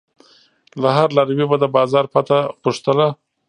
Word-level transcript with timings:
له 0.81 0.89
هر 0.97 1.09
لاروي 1.17 1.45
به 1.51 1.57
د 1.59 1.65
بازار 1.75 2.05
پته 2.13 2.39
پوښتله. 2.63 3.07